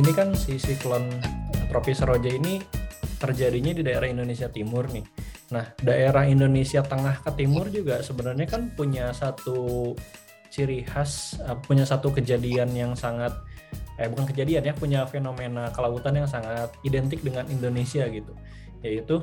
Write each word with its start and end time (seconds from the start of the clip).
ini 0.00 0.16
kan 0.16 0.32
si 0.32 0.56
siklon 0.56 1.04
tropis 1.68 2.00
Roja 2.00 2.32
ini 2.32 2.56
terjadinya 3.20 3.76
di 3.76 3.84
daerah 3.84 4.08
Indonesia 4.08 4.48
Timur 4.48 4.88
nih. 4.88 5.04
Nah, 5.52 5.76
daerah 5.84 6.24
Indonesia 6.24 6.80
Tengah 6.80 7.20
ke 7.20 7.30
Timur 7.36 7.68
juga 7.68 8.00
sebenarnya 8.00 8.48
kan 8.48 8.72
punya 8.72 9.12
satu 9.12 9.92
ciri 10.48 10.80
khas, 10.88 11.36
uh, 11.44 11.60
punya 11.60 11.84
satu 11.84 12.08
kejadian 12.16 12.72
yang 12.72 12.96
sangat 12.96 13.36
eh 14.00 14.08
bukan 14.08 14.24
kejadian 14.24 14.64
ya, 14.64 14.72
punya 14.72 15.04
fenomena 15.04 15.68
kelautan 15.76 16.16
yang 16.16 16.24
sangat 16.24 16.72
identik 16.80 17.20
dengan 17.20 17.44
Indonesia 17.52 18.08
gitu. 18.08 18.32
Yaitu 18.80 19.20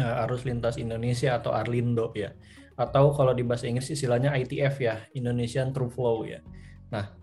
uh, 0.00 0.22
arus 0.24 0.48
lintas 0.48 0.80
Indonesia 0.80 1.36
atau 1.36 1.52
Arlindo 1.52 2.08
ya. 2.16 2.32
Atau 2.80 3.12
kalau 3.12 3.36
di 3.36 3.44
bahasa 3.44 3.68
Inggris 3.68 3.92
istilahnya 3.92 4.32
ITF 4.32 4.80
ya, 4.80 4.96
Indonesian 5.12 5.76
True 5.76 5.92
Flow 5.92 6.24
ya. 6.24 6.40
Nah, 6.88 7.19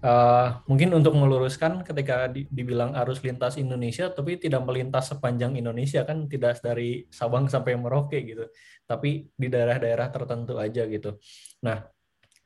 Uh, 0.00 0.56
mungkin 0.64 0.96
untuk 0.96 1.12
meluruskan 1.12 1.84
ketika 1.84 2.24
di, 2.32 2.48
dibilang 2.48 2.96
arus 3.04 3.20
lintas 3.20 3.60
Indonesia 3.60 4.08
tapi 4.08 4.40
tidak 4.40 4.64
melintas 4.64 5.12
sepanjang 5.12 5.60
Indonesia 5.60 6.08
kan 6.08 6.24
tidak 6.24 6.56
dari 6.64 7.04
Sabang 7.12 7.52
sampai 7.52 7.76
Merauke 7.76 8.16
gitu 8.24 8.48
tapi 8.88 9.28
di 9.28 9.46
daerah-daerah 9.52 10.08
tertentu 10.08 10.56
aja 10.56 10.88
gitu. 10.88 11.20
Nah 11.60 11.84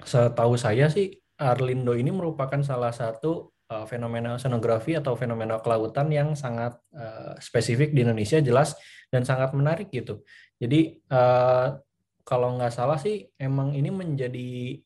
setahu 0.02 0.58
saya 0.58 0.90
sih 0.90 1.14
Arlindo 1.38 1.94
ini 1.94 2.10
merupakan 2.10 2.58
salah 2.66 2.90
satu 2.90 3.54
uh, 3.70 3.86
fenomena 3.86 4.34
oceanografi 4.34 4.98
atau 4.98 5.14
fenomena 5.14 5.62
kelautan 5.62 6.10
yang 6.10 6.34
sangat 6.34 6.74
uh, 6.90 7.38
spesifik 7.38 7.94
di 7.94 8.02
Indonesia 8.02 8.42
jelas 8.42 8.74
dan 9.14 9.22
sangat 9.22 9.54
menarik 9.54 9.94
gitu. 9.94 10.26
Jadi 10.58 10.98
uh, 11.06 11.78
kalau 12.24 12.56
nggak 12.56 12.72
salah 12.72 12.98
sih 12.98 13.28
emang 13.38 13.76
ini 13.76 13.92
menjadi 13.92 14.80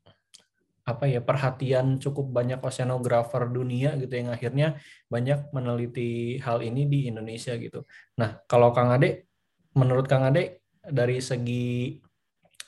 apa 0.89 1.05
ya 1.05 1.21
perhatian 1.21 2.01
cukup 2.01 2.33
banyak 2.33 2.65
oceanografer 2.65 3.45
dunia 3.53 3.93
gitu 4.01 4.15
yang 4.17 4.33
akhirnya 4.33 4.81
banyak 5.13 5.53
meneliti 5.53 6.41
hal 6.41 6.65
ini 6.65 6.89
di 6.89 6.99
Indonesia 7.13 7.53
gitu. 7.61 7.85
Nah, 8.17 8.41
kalau 8.49 8.73
Kang 8.73 8.89
Ade 8.97 9.29
menurut 9.77 10.09
Kang 10.09 10.25
Ade 10.25 10.65
dari 10.81 11.21
segi 11.21 12.01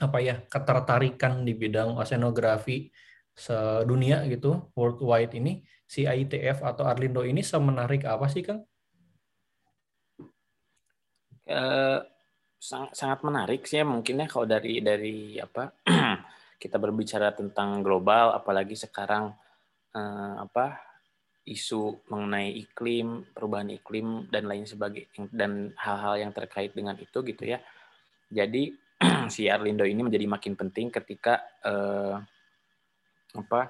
apa 0.05 0.21
ya 0.21 0.37
ketertarikan 0.45 1.45
di 1.49 1.57
bidang 1.57 1.97
oceanografi 1.97 2.93
sedunia 3.33 4.21
gitu 4.29 4.69
worldwide 4.77 5.33
ini 5.41 5.65
si 5.89 6.05
ITF 6.05 6.61
atau 6.61 6.85
Arlindo 6.85 7.25
ini 7.25 7.41
semenarik 7.41 8.05
apa 8.05 8.29
sih 8.29 8.45
Kang? 8.45 8.61
Uh, 11.51 12.05
sangat 12.61 12.93
sangat 12.93 13.21
menarik 13.25 13.65
sih 13.65 13.81
ya 13.81 13.85
mungkinnya 13.89 14.29
kalau 14.29 14.45
dari 14.45 14.85
dari 14.85 15.41
apa 15.41 15.73
kita 16.61 16.77
berbicara 16.77 17.33
tentang 17.33 17.81
global, 17.81 18.37
apalagi 18.37 18.77
sekarang 18.77 19.33
eh, 19.97 20.35
apa 20.37 20.91
isu 21.49 22.05
mengenai 22.13 22.53
iklim, 22.53 23.33
perubahan 23.33 23.73
iklim 23.73 24.29
dan 24.29 24.45
lain 24.45 24.69
sebagainya 24.69 25.33
dan 25.33 25.73
hal-hal 25.81 26.21
yang 26.21 26.33
terkait 26.37 26.77
dengan 26.77 26.95
itu 27.01 27.25
gitu 27.25 27.43
ya. 27.43 27.59
Jadi 28.29 28.77
si 29.35 29.49
Arlindo 29.49 29.89
ini 29.89 30.05
menjadi 30.05 30.29
makin 30.29 30.55
penting 30.55 30.93
ketika 30.93 31.41
eh, 31.65 32.15
apa 33.41 33.61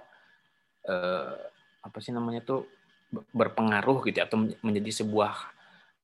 eh, 0.91 1.35
apa 1.81 1.99
sih 2.03 2.11
namanya 2.11 2.43
tuh 2.43 2.67
berpengaruh 3.11 4.03
gitu 4.11 4.19
ya, 4.19 4.27
atau 4.27 4.51
menjadi 4.67 5.07
sebuah 5.07 5.33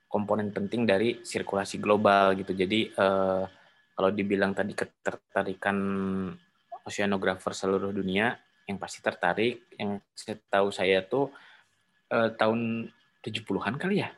komponen 0.07 0.55
penting 0.55 0.87
dari 0.87 1.21
sirkulasi 1.27 1.83
global 1.83 2.39
gitu. 2.39 2.55
Jadi 2.55 2.95
eh, 2.95 3.45
kalau 3.97 4.11
dibilang 4.15 4.55
tadi 4.55 4.73
ketertarikan 4.73 5.77
oceanografer 6.87 7.53
seluruh 7.53 7.91
dunia 7.91 8.39
yang 8.71 8.79
pasti 8.79 9.03
tertarik. 9.03 9.67
Yang 9.75 10.07
saya 10.15 10.37
tahu 10.47 10.69
saya 10.71 11.03
tuh 11.03 11.35
eh, 12.15 12.31
tahun 12.39 12.91
70-an 13.27 13.75
kali 13.77 14.07
ya 14.07 14.11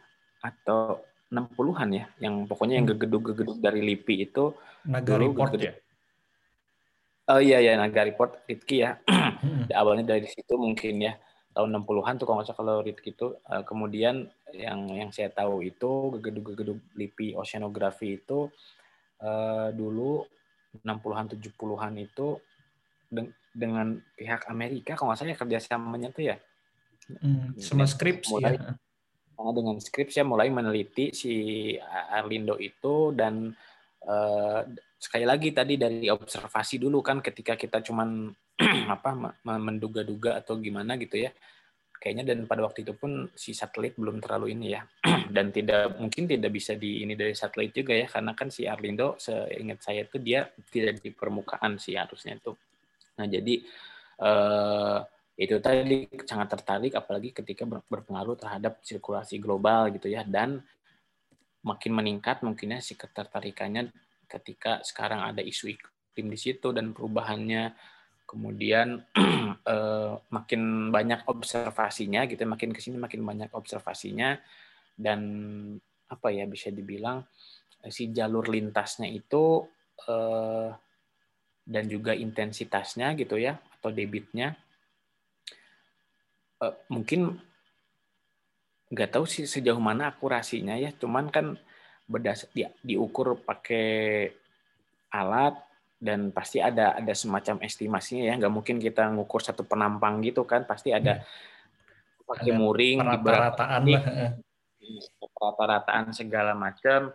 atau 0.44 1.02
60-an 1.28 1.88
ya, 1.92 2.04
yang 2.24 2.48
pokoknya 2.48 2.80
yang 2.80 2.88
hmm. 2.88 2.94
gegeduk-gegeduk 2.96 3.58
dari 3.60 3.80
LIPI 3.84 4.32
itu 4.32 4.52
Naga 4.88 5.20
Report 5.20 5.52
ya. 5.60 5.76
Oh 7.28 7.40
iya 7.40 7.60
ya 7.60 7.76
Naga 7.76 8.04
Report 8.08 8.44
Ritki 8.48 8.84
ya. 8.84 8.96
Hmm. 9.38 9.70
Awalnya 9.70 10.18
dari 10.18 10.26
situ 10.26 10.58
mungkin 10.58 10.98
ya 10.98 11.14
tahun 11.54 11.70
60-an 11.70 12.18
tuh 12.18 12.26
kalau 12.26 12.42
nggak 12.42 12.48
salah 12.50 12.58
kalau 12.58 12.82
Ritki 12.82 13.14
itu 13.14 13.38
uh, 13.46 13.62
kemudian 13.62 14.26
yang 14.50 14.90
yang 14.90 15.14
saya 15.14 15.30
tahu 15.30 15.62
itu 15.62 16.10
gegeduk-gegeduk 16.18 16.74
LIPI 16.98 17.38
oceanografi 17.38 18.18
itu 18.18 18.50
uh, 19.22 19.70
dulu 19.70 20.26
60-an 20.82 21.38
70-an 21.38 21.92
itu 22.02 22.42
dengan 23.58 23.98
pihak 24.14 24.46
Amerika 24.52 24.94
kalau 24.94 25.10
nggak 25.10 25.18
salah 25.18 25.32
ya 25.34 25.38
kerjasamanya 25.40 26.08
tuh 26.14 26.24
ya? 26.30 26.36
Hmm, 27.08 27.56
sama 27.56 27.88
Scripps 27.88 28.28
mulai 28.28 28.60
ya. 28.60 28.76
dengan 29.56 29.76
Scripps 29.80 30.14
ya 30.14 30.24
mulai 30.28 30.52
meneliti 30.52 31.16
si 31.16 31.34
Arlindo 32.12 32.60
itu 32.60 33.16
dan 33.16 33.48
uh, 34.04 34.60
sekali 34.98 35.24
lagi 35.24 35.50
tadi 35.56 35.80
dari 35.80 36.06
observasi 36.12 36.76
dulu 36.76 37.00
kan 37.00 37.24
ketika 37.24 37.56
kita 37.56 37.80
cuman 37.80 38.28
apa 38.94 39.34
menduga-duga 39.42 40.38
atau 40.38 40.60
gimana 40.60 41.00
gitu 41.00 41.18
ya. 41.26 41.32
Kayaknya 41.98 42.30
dan 42.30 42.46
pada 42.46 42.62
waktu 42.62 42.86
itu 42.86 42.94
pun 42.94 43.26
si 43.34 43.50
satelit 43.50 43.98
belum 43.98 44.22
terlalu 44.22 44.54
ini 44.54 44.70
ya. 44.70 44.86
Dan 45.34 45.50
tidak 45.50 45.98
mungkin 45.98 46.30
tidak 46.30 46.54
bisa 46.54 46.78
di 46.78 47.02
ini 47.02 47.18
dari 47.18 47.34
satelit 47.34 47.74
juga 47.74 47.90
ya 47.90 48.06
karena 48.06 48.38
kan 48.38 48.54
si 48.54 48.70
Arlindo 48.70 49.18
seingat 49.18 49.82
saya 49.82 50.06
itu 50.06 50.22
dia 50.22 50.46
tidak 50.70 51.02
di 51.02 51.10
permukaan 51.10 51.74
sih 51.74 51.98
harusnya 51.98 52.38
itu 52.38 52.54
Nah, 53.18 53.26
jadi 53.26 53.54
eh, 54.22 54.98
itu 55.38 55.54
tadi 55.62 56.10
sangat 56.26 56.58
tertarik 56.58 56.98
apalagi 56.98 57.30
ketika 57.30 57.62
berpengaruh 57.66 58.34
terhadap 58.34 58.82
sirkulasi 58.82 59.38
global 59.38 59.90
gitu 59.94 60.10
ya. 60.10 60.26
Dan 60.26 60.62
makin 61.62 61.92
meningkat 61.94 62.42
mungkinnya 62.46 62.82
si 62.82 62.94
ketertarikannya 62.94 63.90
ketika 64.30 64.82
sekarang 64.86 65.22
ada 65.26 65.42
isu 65.42 65.74
iklim 65.74 66.26
di 66.30 66.38
situ 66.38 66.74
dan 66.74 66.90
perubahannya. 66.90 67.74
Kemudian 68.28 69.02
eh, 69.74 70.12
makin 70.30 70.90
banyak 70.90 71.26
observasinya 71.30 72.26
gitu 72.26 72.42
makin 72.46 72.74
ke 72.74 72.82
sini 72.82 72.98
makin 72.98 73.22
banyak 73.22 73.50
observasinya. 73.54 74.38
Dan 74.98 75.20
apa 76.10 76.34
ya 76.34 76.50
bisa 76.50 76.74
dibilang 76.74 77.22
eh, 77.86 77.92
si 77.94 78.10
jalur 78.10 78.50
lintasnya 78.50 79.06
itu 79.06 79.62
eh, 80.02 80.70
dan 81.68 81.84
juga 81.84 82.16
intensitasnya 82.16 83.12
gitu 83.20 83.36
ya 83.36 83.60
atau 83.78 83.92
debitnya. 83.92 84.56
Uh, 86.58 86.74
mungkin 86.88 87.36
nggak 88.88 89.14
tahu 89.14 89.28
sih 89.28 89.44
sejauh 89.44 89.78
mana 89.78 90.08
akurasinya 90.08 90.74
ya 90.74 90.90
cuman 90.96 91.28
kan 91.28 91.60
berdas 92.08 92.48
di, 92.56 92.64
diukur 92.80 93.36
pakai 93.44 94.32
alat 95.12 95.54
dan 96.00 96.32
pasti 96.32 96.56
ada 96.56 96.96
ada 96.96 97.12
semacam 97.12 97.60
estimasinya 97.60 98.32
ya. 98.32 98.34
Nggak 98.40 98.54
mungkin 98.54 98.76
kita 98.80 99.12
ngukur 99.12 99.44
satu 99.44 99.68
penampang 99.68 100.24
gitu 100.24 100.48
kan 100.48 100.64
pasti 100.64 100.88
ada 100.96 101.20
hmm. 101.20 102.24
pakai 102.24 102.52
muring 102.56 102.98
rata-rataan 103.04 103.82
rata-rataan 105.36 106.04
segala 106.16 106.56
macam. 106.56 107.12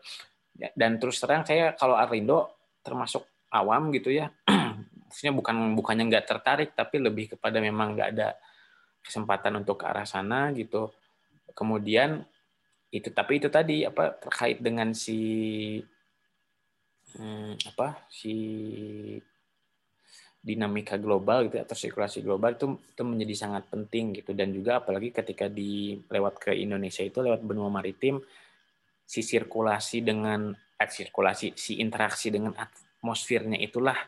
Dan 0.53 1.01
terus 1.01 1.17
terang 1.17 1.41
saya 1.41 1.73
kalau 1.73 1.97
Arlindo 1.97 2.53
termasuk 2.85 3.32
awam 3.53 3.93
gitu 3.93 4.09
ya. 4.09 4.33
Maksudnya 5.07 5.33
bukan 5.37 5.77
bukannya 5.77 6.09
nggak 6.09 6.25
tertarik 6.25 6.69
tapi 6.73 6.97
lebih 6.97 7.37
kepada 7.37 7.61
memang 7.61 7.93
nggak 7.93 8.09
ada 8.17 8.33
kesempatan 9.05 9.61
untuk 9.61 9.77
ke 9.77 9.85
arah 9.85 10.09
sana 10.09 10.49
gitu. 10.57 10.89
Kemudian 11.53 12.25
itu 12.89 13.13
tapi 13.13 13.37
itu 13.37 13.49
tadi 13.53 13.85
apa 13.85 14.17
terkait 14.17 14.57
dengan 14.61 14.93
si 14.97 15.77
hmm, 17.17 17.61
apa 17.73 18.05
si 18.09 18.33
dinamika 20.43 20.99
global 20.99 21.47
gitu 21.47 21.55
atau 21.55 21.71
sirkulasi 21.71 22.19
global 22.19 22.51
itu 22.51 22.75
itu 22.75 23.03
menjadi 23.05 23.35
sangat 23.37 23.63
penting 23.69 24.17
gitu. 24.17 24.33
Dan 24.33 24.49
juga 24.51 24.81
apalagi 24.81 25.13
ketika 25.13 25.45
di 25.47 25.95
lewat 26.09 26.41
ke 26.41 26.51
Indonesia 26.57 27.05
itu 27.05 27.21
lewat 27.21 27.45
benua 27.45 27.69
maritim 27.69 28.19
si 29.03 29.21
sirkulasi 29.23 30.03
dengan 30.03 30.51
eh, 30.53 30.89
sirkulasi 30.89 31.55
si 31.55 31.79
interaksi 31.79 32.33
dengan 32.33 32.55
atmosfernya 33.03 33.59
itulah 33.59 33.99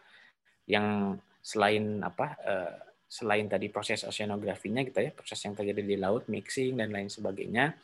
yang 0.72 1.20
selain 1.44 2.00
apa 2.00 2.40
uh, 2.48 2.74
selain 3.12 3.52
tadi 3.52 3.68
proses 3.68 4.08
oceanografinya 4.08 4.88
gitu 4.88 5.04
ya 5.04 5.12
proses 5.12 5.38
yang 5.44 5.52
terjadi 5.52 5.84
di 5.84 6.00
laut 6.00 6.32
mixing 6.32 6.80
dan 6.80 6.96
lain 6.96 7.12
sebagainya 7.12 7.76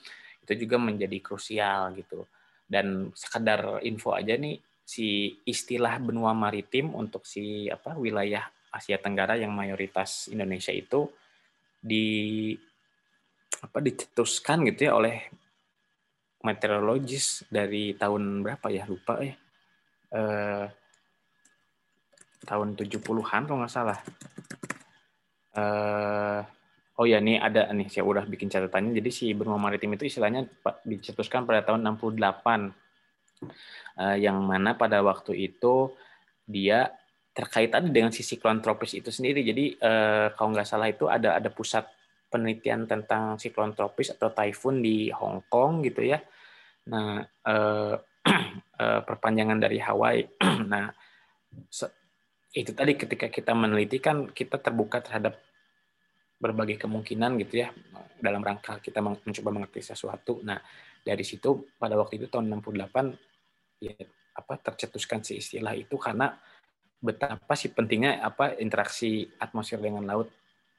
itu 0.48 0.66
juga 0.66 0.80
menjadi 0.82 1.20
krusial 1.20 1.94
gitu. 2.00 2.26
Dan 2.64 3.12
sekedar 3.12 3.84
info 3.84 4.16
aja 4.16 4.40
nih 4.40 4.58
si 4.82 5.36
istilah 5.44 6.00
benua 6.00 6.32
maritim 6.32 6.96
untuk 6.96 7.28
si 7.28 7.68
apa 7.68 7.94
wilayah 8.00 8.48
Asia 8.72 8.98
Tenggara 8.98 9.36
yang 9.36 9.52
mayoritas 9.52 10.32
Indonesia 10.32 10.72
itu 10.72 11.12
di 11.76 12.56
apa 13.62 13.78
dicetuskan 13.84 14.64
gitu 14.72 14.90
ya 14.90 14.96
oleh 14.96 15.28
meteorologis 16.42 17.46
dari 17.52 17.94
tahun 17.94 18.42
berapa 18.42 18.72
ya 18.74 18.88
lupa 18.90 19.22
ya. 19.22 19.36
Eh, 20.12 20.66
tahun 22.46 22.78
70-an 22.78 23.42
kalau 23.48 23.60
nggak 23.62 23.74
salah. 23.74 24.00
Uh, 25.52 26.42
Oh 27.02 27.10
ya, 27.10 27.18
nih 27.18 27.42
ada 27.42 27.66
nih 27.74 27.90
saya 27.90 28.06
udah 28.06 28.30
bikin 28.30 28.46
catatannya. 28.46 28.94
Jadi 28.94 29.10
si 29.10 29.26
benua 29.34 29.58
maritim 29.58 29.90
itu 29.98 30.06
istilahnya 30.06 30.46
dicetuskan 30.86 31.50
pada 31.50 31.66
tahun 31.66 31.82
68. 31.98 32.78
Uh, 33.98 34.18
yang 34.22 34.38
mana 34.46 34.78
pada 34.78 35.02
waktu 35.02 35.50
itu 35.50 35.90
dia 36.46 36.94
terkait 37.34 37.74
tadi 37.74 37.90
dengan 37.90 38.14
si 38.14 38.22
siklon 38.22 38.62
tropis 38.62 38.94
itu 39.02 39.10
sendiri. 39.10 39.42
Jadi 39.42 39.82
uh, 39.82 40.30
kalau 40.38 40.54
nggak 40.54 40.68
salah 40.70 40.94
itu 40.94 41.10
ada 41.10 41.42
ada 41.42 41.50
pusat 41.50 41.90
penelitian 42.30 42.86
tentang 42.86 43.42
siklon 43.42 43.74
tropis 43.74 44.14
atau 44.14 44.30
typhoon 44.30 44.86
di 44.86 45.10
Hong 45.10 45.42
Kong 45.50 45.82
gitu 45.82 46.06
ya. 46.06 46.22
Nah, 46.94 47.26
uh, 47.50 47.98
uh, 48.78 49.00
perpanjangan 49.10 49.58
dari 49.58 49.82
Hawaii. 49.82 50.22
nah, 50.72 50.86
itu 52.52 52.72
tadi 52.76 53.00
ketika 53.00 53.32
kita 53.32 53.56
meneliti 53.56 54.04
kan 54.04 54.28
kita 54.28 54.60
terbuka 54.60 55.00
terhadap 55.00 55.40
berbagai 56.42 56.82
kemungkinan 56.82 57.38
gitu 57.46 57.64
ya 57.64 57.70
dalam 58.20 58.42
rangka 58.42 58.82
kita 58.82 59.00
mencoba 59.00 59.50
mengerti 59.54 59.94
sesuatu. 59.94 60.42
Nah, 60.42 60.58
dari 61.06 61.22
situ 61.22 61.72
pada 61.78 61.96
waktu 61.96 62.18
itu 62.18 62.28
tahun 62.28 62.50
68 62.60 63.82
ya 63.82 63.94
apa 64.36 64.54
tercetuskan 64.58 65.22
si 65.22 65.38
istilah 65.38 65.78
itu 65.78 65.96
karena 66.02 66.34
betapa 67.02 67.54
sih 67.54 67.74
pentingnya 67.74 68.22
apa 68.22 68.58
interaksi 68.58 69.30
atmosfer 69.38 69.82
dengan 69.82 70.04
laut 70.06 70.28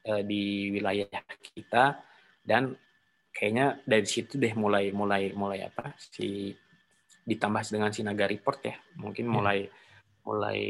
eh, 0.04 0.22
di 0.26 0.74
wilayah 0.74 1.08
kita. 1.40 2.02
Dan 2.42 2.74
kayaknya 3.32 3.80
dari 3.86 4.04
situ 4.04 4.36
deh 4.36 4.52
mulai 4.58 4.90
mulai 4.90 5.30
mulai 5.32 5.64
apa 5.64 5.94
si 5.96 6.52
ditambah 7.22 7.62
dengan 7.70 7.94
Sinaga 7.94 8.26
report 8.26 8.60
ya. 8.66 8.76
Mungkin 8.98 9.24
mulai 9.30 9.70
mulai 10.26 10.60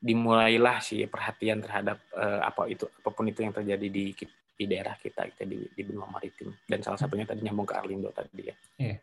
dimulailah 0.00 0.78
sih 0.84 1.08
perhatian 1.08 1.64
terhadap 1.64 1.98
uh, 2.12 2.44
apa 2.44 2.68
itu 2.68 2.84
apa 2.84 3.10
pun 3.10 3.24
itu 3.26 3.40
yang 3.40 3.54
terjadi 3.54 3.86
di 3.88 4.12
di 4.56 4.64
daerah 4.64 4.96
kita 4.96 5.28
kita 5.32 5.44
di, 5.44 5.68
di 5.72 5.82
benua 5.84 6.08
maritim 6.08 6.52
dan 6.64 6.80
salah 6.80 6.96
satunya 6.96 7.28
tadi 7.28 7.44
nyambung 7.44 7.68
ke 7.68 7.74
Arlindo 7.76 8.08
tadi 8.12 8.48
ya. 8.48 8.56
Iya. 8.80 8.96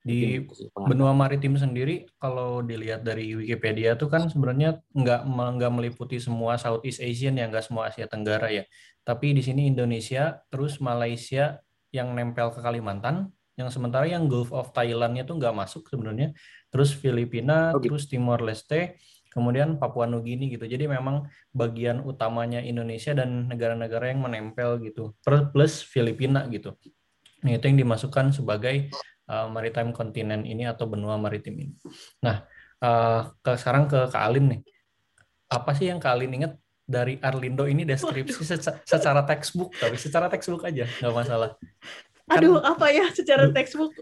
Di 0.00 0.40
benua 0.88 1.12
maritim 1.12 1.60
sendiri 1.60 2.08
kalau 2.16 2.64
dilihat 2.64 3.04
dari 3.04 3.36
Wikipedia 3.36 4.00
itu 4.00 4.08
kan 4.08 4.32
sebenarnya 4.32 4.80
nggak 4.96 5.28
nggak 5.28 5.72
meliputi 5.76 6.16
semua 6.16 6.56
Southeast 6.56 7.04
Asian 7.04 7.36
ya 7.36 7.44
nggak 7.52 7.68
semua 7.68 7.92
Asia 7.92 8.08
Tenggara 8.08 8.48
ya. 8.48 8.64
Tapi 9.04 9.36
di 9.36 9.44
sini 9.44 9.68
Indonesia 9.68 10.40
terus 10.48 10.80
Malaysia 10.80 11.60
yang 11.92 12.16
nempel 12.16 12.48
ke 12.54 12.64
Kalimantan 12.64 13.28
yang 13.60 13.68
sementara 13.68 14.08
yang 14.08 14.24
Gulf 14.24 14.56
of 14.56 14.72
Thailandnya 14.72 15.28
tuh 15.28 15.36
nggak 15.36 15.52
masuk 15.52 15.84
sebenarnya. 15.92 16.32
Terus 16.72 16.96
Filipina, 16.96 17.76
okay. 17.76 17.92
terus 17.92 18.08
Timor 18.08 18.40
Leste, 18.40 18.96
kemudian 19.30 19.78
Papua 19.78 20.10
Nugini 20.10 20.50
gitu. 20.50 20.66
Jadi 20.66 20.90
memang 20.90 21.30
bagian 21.54 22.02
utamanya 22.02 22.58
Indonesia 22.60 23.14
dan 23.14 23.46
negara-negara 23.46 24.10
yang 24.10 24.26
menempel 24.26 24.82
gitu, 24.82 25.14
plus 25.24 25.86
Filipina 25.86 26.44
gitu. 26.50 26.74
Nah, 27.40 27.56
itu 27.56 27.64
yang 27.64 27.78
dimasukkan 27.80 28.36
sebagai 28.36 28.92
uh, 29.30 29.48
maritime 29.48 29.94
kontinen 29.96 30.44
ini 30.44 30.68
atau 30.68 30.84
benua 30.90 31.16
maritim 31.16 31.56
ini. 31.56 31.74
Nah, 32.20 32.44
uh, 32.84 33.32
ke 33.40 33.56
sekarang 33.56 33.88
ke 33.88 34.10
Kak 34.10 34.22
Alin 34.28 34.58
nih. 34.58 34.60
Apa 35.50 35.72
sih 35.72 35.88
yang 35.88 36.02
Kak 36.02 36.20
Alin 36.20 36.36
ingat 36.36 36.52
dari 36.90 37.22
Arlindo 37.22 37.70
ini 37.70 37.86
deskripsi 37.86 38.42
secara, 38.42 38.82
secara 38.82 39.22
textbook, 39.22 39.70
tapi 39.78 39.94
secara 39.94 40.26
textbook 40.26 40.66
aja, 40.66 40.90
nggak 40.98 41.14
masalah. 41.14 41.54
Kan, 42.26 42.42
Aduh, 42.42 42.58
apa 42.58 42.90
ya 42.90 43.06
secara 43.14 43.46
textbook? 43.54 43.94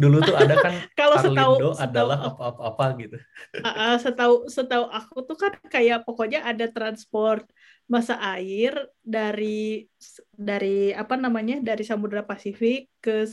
Dulu 0.00 0.24
tuh 0.24 0.34
ada 0.34 0.54
kan 0.58 0.74
kalau 1.00 1.16
setahu 1.20 1.54
adalah 1.76 2.18
apa-apa 2.34 2.84
gitu. 2.98 3.16
Uh, 3.60 3.96
setahu 4.00 4.48
setahu 4.50 4.88
aku 4.90 5.22
tuh 5.28 5.36
kan 5.38 5.52
kayak 5.68 6.02
pokoknya 6.02 6.42
ada 6.42 6.66
transport 6.72 7.46
masa 7.84 8.16
air 8.32 8.72
dari 9.04 9.84
dari 10.32 10.90
apa 10.96 11.20
namanya 11.20 11.60
dari 11.60 11.84
Samudra 11.84 12.24
Pasifik 12.24 12.88
ke 12.98 13.28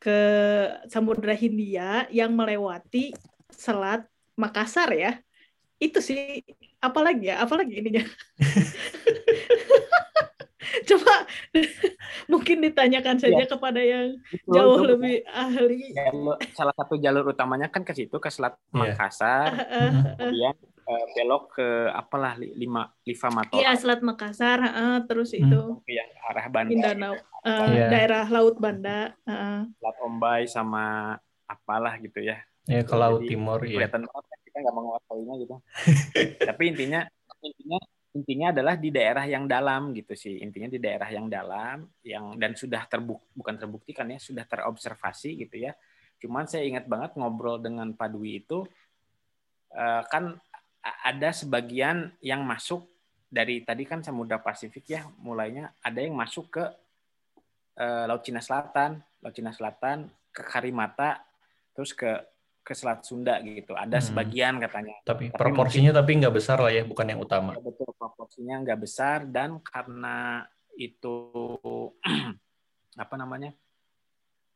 ke 0.00 0.18
Samudra 0.88 1.36
Hindia 1.36 2.08
yang 2.08 2.32
melewati 2.32 3.12
Selat 3.52 4.08
Makassar 4.34 4.90
ya. 4.96 5.20
Itu 5.78 6.00
sih 6.00 6.42
apalagi 6.80 7.28
ya, 7.28 7.44
apalagi 7.44 7.80
ininya. 7.80 8.04
Coba 10.90 11.14
mungkin 12.32 12.56
ditanyakan 12.64 13.16
saja 13.20 13.44
ya. 13.44 13.48
kepada 13.48 13.80
yang 13.80 14.18
betul, 14.30 14.54
jauh 14.54 14.76
betul. 14.78 14.88
lebih 14.96 15.16
ahli. 15.30 15.82
Jalur, 15.94 16.36
salah 16.54 16.74
satu 16.74 16.94
jalur 16.98 17.24
utamanya 17.30 17.68
kan 17.70 17.86
ke 17.86 17.92
situ 17.94 18.16
ke 18.18 18.28
Selat 18.30 18.58
yeah. 18.72 18.94
Makassar, 18.94 19.48
uh, 19.54 19.62
uh, 19.62 19.90
uh. 19.90 20.16
kemudian 20.18 20.54
uh, 20.88 21.04
belok 21.14 21.44
ke 21.56 21.68
apalah 21.92 22.34
lima 22.38 22.90
Liva 23.06 23.28
Mator. 23.30 23.56
Iya 23.58 23.72
Selat 23.78 24.00
Makassar, 24.02 24.58
uh, 24.60 24.98
terus 25.06 25.30
hmm. 25.32 25.40
itu. 25.46 25.62
Yang 25.88 26.10
arah 26.32 26.46
Banda. 26.50 26.70
Mindanao, 26.70 27.14
uh, 27.44 27.68
yeah. 27.70 27.90
daerah 27.90 28.24
Laut 28.28 28.56
Banda. 28.58 29.14
Uh. 29.24 29.68
Selat 29.78 29.96
Ombay 30.02 30.42
sama 30.50 31.16
apalah 31.48 31.96
gitu 32.00 32.20
ya. 32.24 32.40
Ya 32.64 32.80
ke 32.80 32.94
Laut 32.96 33.22
Jadi, 33.24 33.36
Timur 33.36 33.60
ya. 33.60 33.76
Kelihatan 33.76 34.02
banget 34.08 34.24
kan 34.24 34.38
kita 34.44 34.56
nggak 34.64 34.76
menguasainya 34.76 35.34
gitu. 35.44 35.56
Tapi 36.48 36.62
intinya 36.72 37.00
intinya 37.44 37.78
intinya 38.14 38.54
adalah 38.54 38.78
di 38.78 38.94
daerah 38.94 39.26
yang 39.26 39.50
dalam 39.50 39.90
gitu 39.90 40.14
sih. 40.14 40.38
Intinya 40.38 40.70
di 40.70 40.78
daerah 40.78 41.10
yang 41.10 41.26
dalam 41.26 41.82
yang 42.06 42.38
dan 42.38 42.54
sudah 42.54 42.86
terbuk 42.86 43.20
bukan 43.34 43.58
terbuktikan 43.58 44.06
ya 44.06 44.22
sudah 44.22 44.46
terobservasi 44.46 45.44
gitu 45.46 45.66
ya. 45.66 45.74
Cuman 46.22 46.46
saya 46.46 46.62
ingat 46.62 46.86
banget 46.86 47.18
ngobrol 47.18 47.58
dengan 47.58 47.90
Pak 47.92 48.14
Dwi 48.14 48.46
itu 48.46 48.62
uh, 49.74 50.02
kan 50.06 50.38
ada 50.84 51.30
sebagian 51.34 52.14
yang 52.22 52.46
masuk 52.46 52.86
dari 53.34 53.66
tadi 53.66 53.82
kan 53.82 53.98
Samudra 54.04 54.38
Pasifik 54.38 54.86
ya 54.94 55.02
mulainya 55.18 55.74
ada 55.82 55.98
yang 55.98 56.14
masuk 56.14 56.54
ke 56.54 56.64
uh, 57.82 58.04
Laut 58.06 58.22
Cina 58.22 58.38
Selatan 58.38 59.02
Laut 59.24 59.34
Cina 59.34 59.50
Selatan 59.50 60.06
ke 60.30 60.46
Karimata 60.46 61.18
terus 61.74 61.90
ke 61.90 62.14
ke 62.64 62.72
Selat 62.72 63.04
Sunda 63.04 63.36
gitu. 63.44 63.76
Ada 63.76 64.00
hmm. 64.00 64.06
sebagian 64.08 64.56
katanya. 64.56 64.96
Tapi, 65.04 65.28
tapi 65.28 65.36
proporsinya 65.36 65.92
mungkin, 65.92 66.00
tapi 66.00 66.10
nggak 66.24 66.34
besar 66.34 66.58
lah 66.64 66.72
ya, 66.72 66.82
bukan 66.88 67.06
yang 67.12 67.20
utama. 67.20 67.52
Ya, 67.52 67.60
betul, 67.60 67.92
proporsinya 67.92 68.56
nggak 68.64 68.80
besar 68.80 69.28
dan 69.28 69.60
karena 69.60 70.48
itu 70.80 71.14
apa 73.04 73.14
namanya 73.20 73.52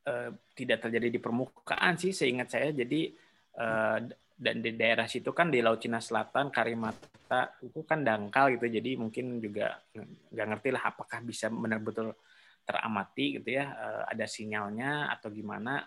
uh, 0.09 0.33
tidak 0.57 0.89
terjadi 0.89 1.09
di 1.13 1.21
permukaan 1.21 2.01
sih, 2.01 2.17
seingat 2.17 2.49
saya. 2.49 2.73
Jadi 2.73 3.13
uh, 3.61 4.01
dan 4.39 4.57
di 4.63 4.73
daerah 4.73 5.05
situ 5.05 5.35
kan 5.37 5.53
di 5.53 5.61
Laut 5.61 5.83
Cina 5.83 6.01
Selatan, 6.01 6.49
Karimata 6.49 7.61
itu 7.61 7.85
kan 7.85 8.01
dangkal 8.01 8.57
gitu. 8.57 8.73
Jadi 8.73 8.97
mungkin 8.97 9.37
juga 9.37 9.77
nggak 10.33 10.47
ngerti 10.57 10.69
lah 10.73 10.97
apakah 10.97 11.21
bisa 11.21 11.53
benar-benar 11.53 12.17
teramati 12.65 13.37
gitu 13.37 13.53
ya, 13.53 13.69
uh, 13.69 14.03
ada 14.09 14.25
sinyalnya 14.25 15.13
atau 15.13 15.29
gimana 15.29 15.85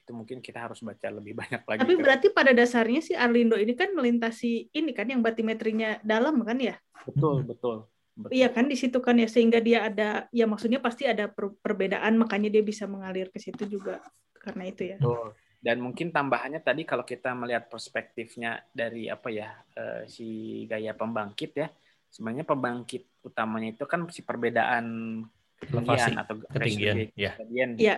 itu 0.00 0.10
mungkin 0.16 0.40
kita 0.40 0.66
harus 0.66 0.80
baca 0.80 1.08
lebih 1.12 1.36
banyak 1.36 1.62
lagi. 1.62 1.80
Tapi 1.84 1.94
berarti 2.00 2.26
pada 2.32 2.50
dasarnya 2.56 3.00
si 3.04 3.12
Arlindo 3.12 3.54
ini 3.54 3.76
kan 3.76 3.92
melintasi 3.92 4.72
ini 4.72 4.90
kan 4.96 5.06
yang 5.06 5.20
batimetrinya 5.20 6.00
dalam 6.00 6.40
kan 6.42 6.56
ya? 6.58 6.74
Betul, 7.04 7.44
betul. 7.44 7.86
betul. 8.16 8.30
Iya 8.32 8.48
kan 8.50 8.66
di 8.66 8.74
situ 8.74 8.98
kan 8.98 9.20
ya 9.20 9.28
sehingga 9.28 9.60
dia 9.60 9.86
ada 9.86 10.26
ya 10.32 10.48
maksudnya 10.48 10.80
pasti 10.82 11.06
ada 11.06 11.28
per 11.28 11.54
perbedaan 11.60 12.16
makanya 12.16 12.48
dia 12.48 12.64
bisa 12.64 12.88
mengalir 12.88 13.28
ke 13.28 13.38
situ 13.38 13.68
juga 13.68 14.00
karena 14.40 14.66
itu 14.66 14.96
ya. 14.96 14.98
Betul. 14.98 15.36
Dan 15.60 15.76
mungkin 15.84 16.08
tambahannya 16.08 16.64
tadi 16.64 16.88
kalau 16.88 17.04
kita 17.04 17.36
melihat 17.36 17.68
perspektifnya 17.68 18.64
dari 18.72 19.12
apa 19.12 19.28
ya 19.28 19.52
uh, 19.76 20.08
si 20.08 20.64
gaya 20.64 20.96
pembangkit 20.96 21.52
ya, 21.52 21.68
sebenarnya 22.08 22.48
pembangkit 22.48 23.20
utamanya 23.28 23.76
itu 23.76 23.84
kan 23.84 24.08
si 24.08 24.24
perbedaan 24.24 25.20
ketinggian 25.60 26.16
atau 26.16 26.40
ketinggian, 26.48 26.96
ya. 27.12 27.36
ketinggian. 27.36 27.70
Iya 27.76 27.96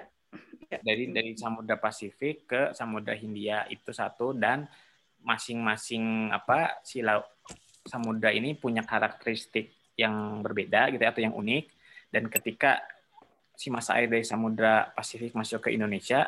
dari 0.80 1.12
dari 1.12 1.36
Samudra 1.36 1.76
Pasifik 1.76 2.48
ke 2.48 2.60
Samudra 2.72 3.12
Hindia 3.12 3.68
itu 3.68 3.92
satu 3.92 4.32
dan 4.32 4.64
masing-masing 5.22 6.32
apa 6.32 6.80
si 6.82 7.04
laut 7.04 7.28
samudra 7.82 8.30
ini 8.30 8.54
punya 8.54 8.86
karakteristik 8.86 9.94
yang 9.98 10.40
berbeda 10.40 10.88
gitu 10.94 11.02
ya, 11.02 11.10
atau 11.10 11.22
yang 11.22 11.34
unik. 11.34 11.64
Dan 12.12 12.30
ketika 12.32 12.80
si 13.56 13.68
masa 13.68 13.98
air 14.00 14.08
dari 14.08 14.24
Samudra 14.24 14.90
Pasifik 14.94 15.36
masuk 15.36 15.68
ke 15.68 15.74
Indonesia 15.74 16.26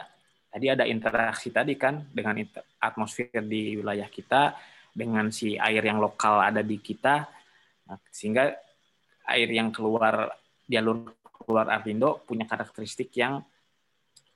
tadi 0.55 0.71
ada 0.71 0.87
interaksi 0.87 1.51
tadi 1.51 1.75
kan 1.75 2.07
dengan 2.15 2.39
atmosfer 2.79 3.43
di 3.43 3.75
wilayah 3.75 4.07
kita 4.07 4.55
dengan 4.95 5.27
si 5.35 5.59
air 5.59 5.83
yang 5.83 5.99
lokal 5.99 6.39
ada 6.39 6.63
di 6.63 6.79
kita. 6.79 7.27
Nah, 7.91 7.99
sehingga 8.09 8.55
air 9.27 9.49
yang 9.51 9.75
keluar 9.75 10.31
jalur 10.71 11.11
keluar 11.45 11.69
Arlindo 11.69 12.23
punya 12.25 12.47
karakteristik 12.47 13.11
yang 13.19 13.43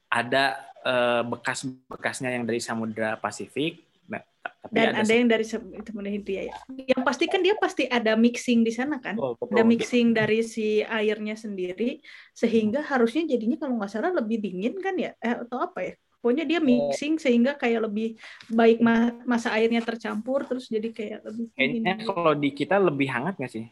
ada 0.08 0.56
uh, 0.84 1.22
bekas-bekasnya 1.24 2.32
yang 2.32 2.44
dari 2.48 2.60
Samudra 2.60 3.20
Pasifik. 3.20 3.84
Nah, 4.08 4.24
tapi 4.40 4.72
Dan 4.72 4.96
ada, 4.96 5.04
ada 5.04 5.12
yang 5.12 5.28
dari 5.28 5.44
Samudra 5.44 6.10
Hindia 6.10 6.48
ya. 6.48 6.56
Yang 6.96 7.02
pasti 7.04 7.24
kan 7.28 7.40
dia 7.44 7.54
pasti 7.60 7.84
ada 7.84 8.16
mixing 8.16 8.64
di 8.64 8.72
sana 8.72 8.96
kan. 8.98 9.20
Oh, 9.20 9.36
betul. 9.36 9.52
Ada 9.52 9.62
mixing 9.68 10.16
dari 10.16 10.40
si 10.44 10.80
airnya 10.80 11.36
sendiri 11.36 12.00
sehingga 12.32 12.80
harusnya 12.84 13.28
jadinya 13.28 13.60
kalau 13.60 13.76
nggak 13.76 13.92
salah 13.92 14.12
lebih 14.16 14.40
dingin 14.40 14.80
kan 14.80 14.96
ya 14.96 15.12
eh, 15.20 15.36
atau 15.44 15.60
apa 15.60 15.80
ya? 15.84 15.94
Pokoknya 16.18 16.44
dia 16.50 16.58
mixing 16.58 17.14
sehingga 17.22 17.54
kayak 17.54 17.86
lebih 17.86 18.18
baik 18.50 18.82
masa 19.22 19.54
airnya 19.54 19.78
tercampur 19.86 20.42
terus 20.50 20.66
jadi 20.66 20.90
kayak 20.90 21.20
lebih 21.30 21.46
Kayaknya 21.54 21.94
kalau 22.02 22.32
di 22.34 22.50
kita 22.50 22.76
lebih 22.82 23.06
hangat 23.06 23.38
nggak 23.38 23.52
sih? 23.52 23.64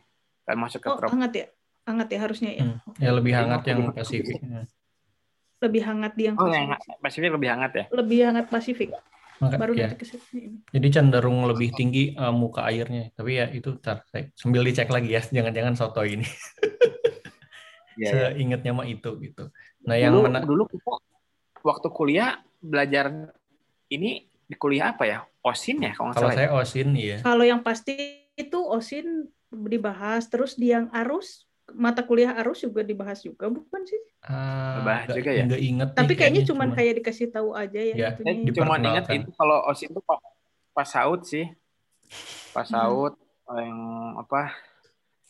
Kan 0.46 0.62
masuk 0.62 0.78
ke 0.78 0.88
oh, 0.94 1.10
hangat 1.10 1.32
ya? 1.34 1.46
hangat 1.86 2.08
ya 2.10 2.18
harusnya 2.18 2.50
ya. 2.50 2.64
Hmm. 2.66 2.78
Ya 2.98 3.10
lebih 3.14 3.32
hangat 3.32 3.62
yang 3.70 3.94
Pasifik. 3.94 4.42
Lebih 5.66 5.82
hangat 5.82 6.12
di 6.14 6.22
yang 6.30 6.36
Oh, 6.38 6.46
yang 6.46 6.70
Pasifik. 6.70 6.96
Pasifik 7.02 7.30
lebih 7.34 7.48
hangat 7.50 7.72
ya? 7.74 7.84
Lebih 7.90 8.18
hangat 8.24 8.46
Pasifik. 8.46 8.90
Maka- 9.36 9.58
Baru 9.60 9.76
ya. 9.76 9.90
nanti 9.90 10.00
ke 10.00 10.06
sini. 10.08 10.64
Jadi 10.72 10.88
cenderung 10.88 11.44
lebih 11.44 11.68
tinggi 11.74 12.14
eh, 12.14 12.32
muka 12.32 12.64
airnya. 12.64 13.12
Tapi 13.12 13.30
ya 13.36 13.46
itu 13.50 13.76
ntar 13.76 14.06
saya 14.08 14.30
sambil 14.32 14.62
dicek 14.62 14.88
lagi 14.88 15.10
ya. 15.10 15.20
Jangan-jangan 15.20 15.74
soto 15.74 16.00
ini. 16.02 16.24
Iya. 17.96 18.36
Seingatnya 18.36 18.76
mah 18.76 18.84
itu 18.84 19.08
gitu. 19.24 19.48
Nah 19.88 19.96
yang 19.96 20.12
dulu, 20.12 20.28
mena- 20.28 20.44
dulu 20.44 20.68
kita 20.68 21.00
waktu 21.64 21.88
kuliah 21.88 22.44
belajar 22.60 23.32
ini 23.88 24.28
di 24.44 24.52
kuliah 24.52 24.92
apa 24.92 25.08
ya? 25.08 25.18
OSIN 25.40 25.80
ya 25.80 25.96
kalau 25.96 26.12
kalau 26.12 26.28
salah. 26.28 26.34
ya? 26.34 26.36
saya 26.36 26.48
osin 26.52 26.88
iya. 26.92 27.16
Kalau 27.24 27.44
yang 27.46 27.64
pasti 27.64 27.96
itu 28.36 28.58
OSIN 28.60 29.24
dibahas, 29.48 30.28
terus 30.28 30.58
di 30.60 30.74
yang 30.74 30.92
arus 30.92 31.45
mata 31.74 32.06
kuliah 32.06 32.30
arus 32.38 32.62
juga 32.62 32.86
dibahas 32.86 33.18
juga 33.18 33.50
bukan 33.50 33.82
sih? 33.82 33.98
Ah, 34.22 34.82
Bahas 34.82 35.10
nggak- 35.10 35.16
juga 35.18 35.30
ya? 35.32 35.44
nggak 35.44 35.62
inget 35.62 35.88
nih 35.88 35.98
Tapi 35.98 36.12
kayaknya 36.14 36.42
cuman 36.44 36.48
cuman 36.48 36.68
kayak 36.74 36.94
dikasih 37.02 37.26
tahu 37.28 37.50
aja 37.52 37.80
ya, 37.80 37.94
Ya. 37.96 38.08
Saya 38.14 38.34
cuma 38.54 38.74
ingat 38.78 39.04
itu 39.10 39.30
kalau 39.32 39.58
OSIN 39.66 39.90
itu 39.90 40.00
Pak 40.72 40.86
Saud 40.86 41.20
sih. 41.26 41.46
Pak 42.52 42.66
Hmm. 42.66 43.18
Yang 43.46 43.78
apa 44.18 44.40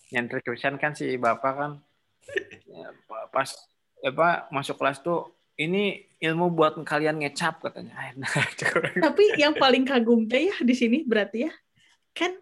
nyentrik 0.09 0.43
tulisan 0.43 0.77
kan 0.77 0.93
si 0.93 1.17
Bapak 1.17 1.53
kan 1.53 1.73
Ya, 2.67 2.91
pa- 3.07 3.29
pas 3.31 3.49
apa 3.99 4.51
masuk 4.51 4.77
kelas 4.77 4.99
tuh 4.99 5.31
ini 5.55 6.05
ilmu 6.19 6.51
buat 6.51 6.77
kalian 6.83 7.17
ngecap 7.17 7.61
katanya. 7.61 7.95
Ah, 7.95 8.13
Nah, 8.19 8.29
Tapi 9.03 9.25
yang 9.37 9.55
paling 9.55 9.85
kagum 9.85 10.27
teh 10.27 10.49
ya 10.49 10.57
di 10.59 10.75
sini 10.75 11.01
berarti 11.01 11.47
ya 11.47 11.53
kan 12.13 12.33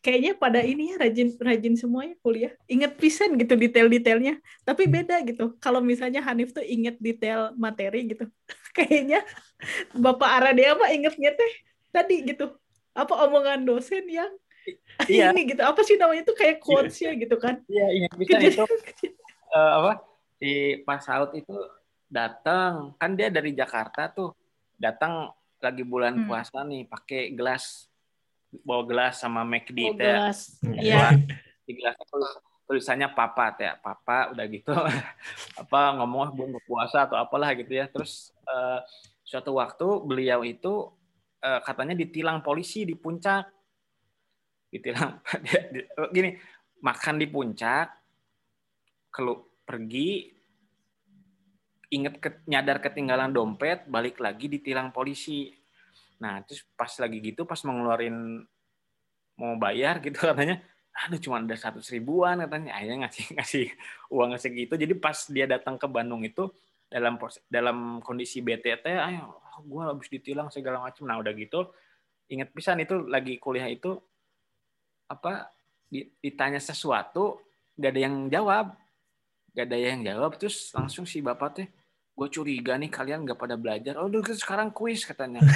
kayaknya 0.00 0.32
pada 0.32 0.60
ini 0.60 0.92
ya 0.92 0.96
rajin 0.96 1.28
rajin 1.36 1.74
semuanya 1.76 2.16
kuliah. 2.20 2.52
Ingat 2.66 2.96
pisan 2.96 3.36
gitu 3.36 3.52
detail-detailnya. 3.54 4.40
Tapi 4.64 4.88
beda 4.88 5.20
gitu. 5.24 5.56
Kalau 5.60 5.80
misalnya 5.80 6.24
Hanif 6.24 6.52
tuh 6.52 6.64
inget 6.64 6.96
detail 6.96 7.52
materi 7.54 8.08
gitu. 8.08 8.24
kayaknya 8.76 9.20
Bapak 9.92 10.40
Aradea 10.40 10.72
mah 10.74 10.88
ingetnya 10.88 11.36
teh 11.36 11.52
tadi 11.90 12.24
gitu. 12.24 12.52
Apa 12.96 13.28
omongan 13.28 13.62
dosen 13.62 14.08
yang 14.08 14.32
Iya. 15.08 15.32
ini 15.32 15.52
gitu. 15.52 15.60
Apa 15.64 15.80
sih 15.84 15.96
namanya 15.96 16.24
tuh 16.24 16.36
kayak 16.36 16.60
quotes-nya 16.60 17.16
gitu 17.16 17.36
kan. 17.36 17.60
Iya, 17.66 17.86
ingat 17.96 18.12
bisa 18.16 18.36
itu 18.40 18.64
eh, 19.50 19.72
apa 19.76 19.92
si 20.38 20.50
Pak 20.84 21.00
Saud 21.02 21.30
itu 21.34 21.52
datang 22.06 22.94
kan 22.96 23.12
dia 23.14 23.28
dari 23.28 23.52
Jakarta 23.52 24.08
tuh 24.08 24.32
datang 24.76 25.28
lagi 25.60 25.84
bulan 25.84 26.16
Hmm. 26.16 26.26
puasa 26.26 26.64
nih 26.64 26.86
pakai 26.86 27.34
gelas 27.34 27.89
bawa 28.60 28.82
gelas 28.82 29.14
sama 29.16 29.42
McD 29.42 29.78
Oh, 29.80 29.94
teh 29.94 30.06
gelas. 30.06 30.58
Hmm. 30.58 30.74
Iya. 30.74 31.14
di 31.62 31.72
gelasnya 31.72 32.06
tulis- 32.06 32.38
tulisannya 32.66 33.08
papa 33.10 33.50
teh 33.52 33.70
papa 33.78 34.30
udah 34.30 34.44
gitu 34.46 34.70
apa 35.62 35.80
ngomong 35.96 36.34
bulan 36.34 36.50
berpuasa 36.54 37.06
atau 37.06 37.14
apalah 37.14 37.54
gitu 37.54 37.70
ya 37.72 37.86
terus 37.86 38.30
eh, 38.42 38.80
suatu 39.22 39.54
waktu 39.54 39.86
beliau 40.02 40.42
itu 40.42 40.90
eh, 41.38 41.60
katanya 41.60 41.94
ditilang 41.94 42.40
polisi 42.40 42.82
di 42.82 42.94
puncak 42.94 43.46
ditilang 44.68 45.18
di- 45.74 45.86
gini 46.10 46.30
makan 46.78 47.18
di 47.18 47.26
puncak 47.26 47.86
kelu 49.10 49.34
pergi 49.62 50.30
inget 51.90 52.18
ke- 52.18 52.42
nyadar 52.46 52.78
ketinggalan 52.78 53.30
dompet 53.30 53.86
balik 53.86 54.18
lagi 54.18 54.46
ditilang 54.46 54.90
polisi 54.90 55.50
nah 56.20 56.44
terus 56.44 56.68
pas 56.76 56.92
lagi 57.00 57.18
gitu 57.24 57.48
pas 57.48 57.58
mengeluarin 57.64 58.44
mau 59.40 59.56
bayar 59.56 60.04
gitu 60.04 60.20
katanya 60.30 60.60
aduh 60.90 61.20
cuma 61.22 61.38
ada 61.38 61.54
seratus 61.54 61.88
ribuan 61.94 62.42
katanya. 62.44 62.76
Akhirnya 62.76 63.06
ngasih 63.06 63.24
ngasih 63.38 63.66
uang 64.10 64.30
segitu. 64.36 64.74
Jadi 64.74 64.94
pas 64.98 65.16
dia 65.30 65.46
datang 65.46 65.78
ke 65.78 65.86
Bandung 65.86 66.22
itu 66.26 66.50
dalam 66.90 67.14
dalam 67.46 68.02
kondisi 68.02 68.42
BTT 68.42 68.82
ayo 68.98 69.38
gue 69.62 69.82
habis 69.84 70.10
ditilang 70.10 70.50
segala 70.50 70.82
macam 70.82 71.06
nah 71.06 71.20
udah 71.22 71.30
gitu 71.36 71.70
inget 72.26 72.50
pisan 72.50 72.82
itu 72.82 73.06
lagi 73.06 73.38
kuliah 73.38 73.70
itu 73.70 73.94
apa 75.06 75.52
di- 75.86 76.10
ditanya 76.18 76.58
sesuatu 76.58 77.38
gak 77.78 77.94
ada 77.94 78.00
yang 78.00 78.16
jawab. 78.26 78.74
Gak 79.54 79.66
ada 79.66 79.78
yang 79.78 80.02
jawab 80.02 80.38
terus 80.38 80.70
langsung 80.74 81.06
si 81.06 81.22
bapak 81.22 81.50
teh 81.54 81.68
gue 82.20 82.28
curiga 82.28 82.76
nih 82.76 82.92
kalian 82.92 83.24
gak 83.24 83.40
pada 83.40 83.56
belajar. 83.56 83.96
Oh 83.96 84.12
udah 84.12 84.20
sekarang 84.36 84.68
kuis 84.76 85.08
katanya. 85.08 85.40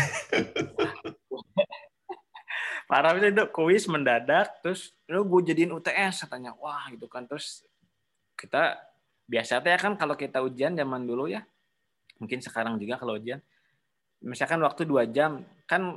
Parah 2.89 3.13
itu 3.21 3.45
kuis 3.53 3.85
mendadak 3.85 4.65
terus 4.65 4.97
lu 5.05 5.29
gue 5.29 5.53
jadiin 5.53 5.77
UTS 5.77 6.25
katanya. 6.25 6.57
Wah 6.57 6.89
gitu 6.89 7.05
kan. 7.05 7.29
Terus 7.29 7.69
kita 8.33 8.81
biasa 9.29 9.61
ya 9.61 9.77
kan 9.77 9.97
kalau 9.97 10.17
kita 10.17 10.41
ujian 10.41 10.77
zaman 10.77 11.05
dulu 11.05 11.29
ya 11.29 11.45
mungkin 12.21 12.45
sekarang 12.45 12.77
juga 12.77 13.01
kalau 13.01 13.17
ujian 13.17 13.41
misalkan 14.21 14.61
waktu 14.61 14.85
dua 14.85 15.09
jam 15.09 15.45
kan 15.65 15.97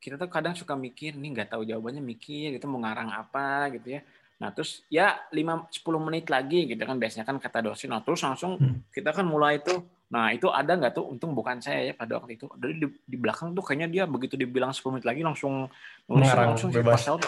kita 0.00 0.16
tuh 0.16 0.28
kadang 0.28 0.56
suka 0.56 0.72
mikir 0.72 1.16
nih 1.16 1.36
nggak 1.36 1.52
tahu 1.52 1.68
jawabannya 1.68 2.00
mikir 2.00 2.56
gitu 2.56 2.64
mau 2.68 2.80
ngarang 2.80 3.12
apa 3.12 3.72
gitu 3.76 3.96
ya 3.96 4.00
nah 4.44 4.52
terus 4.52 4.84
ya 4.92 5.16
5 5.32 5.72
10 5.72 5.80
menit 6.04 6.28
lagi 6.28 6.68
gitu 6.68 6.84
kan 6.84 7.00
biasanya 7.00 7.24
kan 7.24 7.40
kata 7.40 7.64
dosen 7.64 7.88
nah 7.88 8.04
terus 8.04 8.20
langsung 8.20 8.60
Hmm. 8.60 8.84
kita 8.92 9.08
kan 9.16 9.24
mulai 9.24 9.64
tuh 9.64 9.80
nah 10.12 10.28
itu 10.28 10.52
ada 10.52 10.76
nggak 10.76 10.92
tuh 10.92 11.08
untung 11.08 11.32
bukan 11.32 11.64
saya 11.64 11.88
ya 11.88 11.92
pada 11.96 12.20
waktu 12.20 12.36
itu 12.36 12.44
dari 12.60 12.76
di, 12.76 12.86
di 13.08 13.16
belakang 13.16 13.56
tuh 13.56 13.64
kayaknya 13.64 13.88
dia 13.88 14.04
begitu 14.04 14.36
dibilang 14.36 14.68
10 14.68 14.84
menit 14.92 15.06
lagi 15.08 15.24
langsung 15.24 15.64
nulis 16.04 16.28
Mengarang 16.28 16.52
langsung 16.52 16.68
bebas. 16.68 17.00
Pak 17.00 17.00
Saud. 17.00 17.22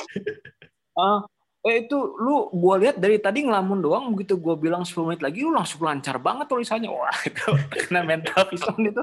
ah 0.94 1.24
eh 1.64 1.82
itu 1.82 1.96
lu 2.20 2.52
gua 2.52 2.76
lihat 2.78 3.00
dari 3.00 3.16
tadi 3.18 3.42
ngelamun 3.42 3.80
doang 3.80 4.12
begitu 4.12 4.36
gua 4.36 4.54
bilang 4.54 4.84
10 4.84 4.92
menit 5.08 5.22
lagi 5.24 5.40
lu 5.40 5.50
langsung 5.50 5.82
lancar 5.82 6.20
banget 6.20 6.46
tulisannya 6.46 6.92
wah 6.92 7.16
itu 7.24 7.42
kena 7.88 8.04
mental 8.04 8.44
pisan 8.46 8.76
itu 8.78 9.02